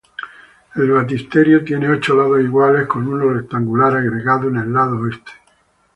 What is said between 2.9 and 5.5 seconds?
uno rectangular agregado en el lado oeste.